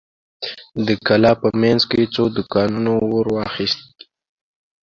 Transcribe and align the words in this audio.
د 0.85 0.87
کلا 1.07 1.31
په 1.41 1.47
مينځ 1.61 1.81
کې 1.91 2.01
څو 2.13 2.23
دوکانونو 2.35 2.93
اور 3.11 3.25
واخيست. 3.35 3.85